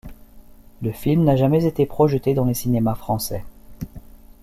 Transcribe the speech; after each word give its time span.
Le 0.81 0.91
film 0.91 1.23
n'a 1.25 1.35
pas 1.47 1.63
été 1.63 1.85
projeté 1.85 2.33
dans 2.33 2.45
les 2.45 2.55
cinémas 2.55 2.95
français. 2.95 3.45